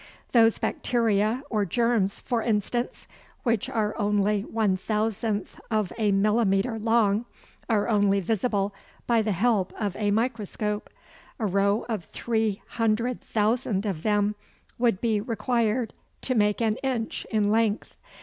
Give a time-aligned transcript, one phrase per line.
[0.31, 3.07] Those bacteria, or germs, for instance,
[3.43, 7.25] which are only one thousandth of a millimetre long,
[7.69, 8.73] are only visible
[9.05, 10.89] by the help of a microscope.
[11.37, 14.33] A row of three hundred thousand of them
[14.79, 17.93] would be required to make an inch in length!